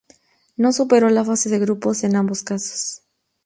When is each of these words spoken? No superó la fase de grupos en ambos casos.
No 0.57 0.73
superó 0.73 1.11
la 1.11 1.23
fase 1.23 1.47
de 1.49 1.59
grupos 1.59 2.03
en 2.03 2.15
ambos 2.15 2.41
casos. 2.41 3.03